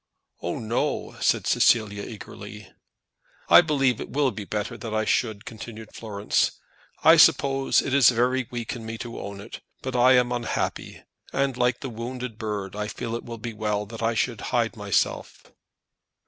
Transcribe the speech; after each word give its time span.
"Oh, 0.41 0.57
no," 0.57 1.15
said 1.21 1.45
Cecilia, 1.45 2.01
eagerly. 2.01 2.67
"I 3.49 3.61
believe 3.61 4.01
it 4.01 4.09
will 4.09 4.31
be 4.31 4.45
better 4.45 4.75
that 4.75 4.95
I 4.95 5.05
should," 5.05 5.45
continued 5.45 5.93
Florence. 5.93 6.53
"I 7.03 7.17
suppose 7.17 7.83
it 7.83 7.93
is 7.93 8.09
very 8.09 8.47
weak 8.49 8.75
in 8.75 8.83
me 8.83 8.97
to 8.97 9.19
own 9.21 9.39
it; 9.39 9.59
but 9.83 9.95
I 9.95 10.13
am 10.13 10.31
unhappy, 10.31 11.03
and, 11.31 11.55
like 11.55 11.81
the 11.81 11.89
wounded 11.91 12.39
bird, 12.39 12.75
I 12.75 12.87
feel 12.87 13.11
that 13.11 13.17
it 13.19 13.25
will 13.25 13.37
be 13.37 13.53
well 13.53 13.85
that 13.85 14.01
I 14.01 14.15
should 14.15 14.41
hide 14.49 14.75
myself." 14.75 15.43